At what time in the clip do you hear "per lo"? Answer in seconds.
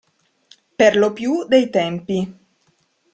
0.77-1.13